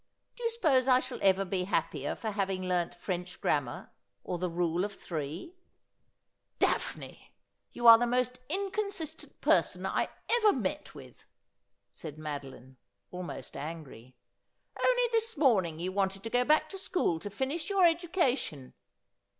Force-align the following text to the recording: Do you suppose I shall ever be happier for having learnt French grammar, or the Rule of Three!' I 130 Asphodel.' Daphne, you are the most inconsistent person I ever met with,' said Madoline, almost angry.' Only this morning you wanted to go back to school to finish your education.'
Do 0.35 0.43
you 0.43 0.49
suppose 0.49 0.87
I 0.87 0.99
shall 0.99 1.19
ever 1.21 1.45
be 1.45 1.65
happier 1.65 2.15
for 2.15 2.31
having 2.31 2.63
learnt 2.63 2.95
French 2.95 3.39
grammar, 3.39 3.91
or 4.23 4.39
the 4.39 4.49
Rule 4.49 4.83
of 4.83 4.99
Three!' 4.99 5.53
I 6.61 6.65
130 6.65 6.65
Asphodel.' 6.65 7.17
Daphne, 7.19 7.33
you 7.71 7.85
are 7.85 7.99
the 7.99 8.07
most 8.07 8.39
inconsistent 8.49 9.39
person 9.41 9.85
I 9.85 10.07
ever 10.37 10.53
met 10.53 10.95
with,' 10.95 11.25
said 11.91 12.17
Madoline, 12.17 12.77
almost 13.11 13.55
angry.' 13.55 14.15
Only 14.83 15.03
this 15.11 15.37
morning 15.37 15.77
you 15.77 15.91
wanted 15.91 16.23
to 16.23 16.31
go 16.31 16.43
back 16.43 16.67
to 16.69 16.79
school 16.79 17.19
to 17.19 17.29
finish 17.29 17.69
your 17.69 17.85
education.' 17.85 18.73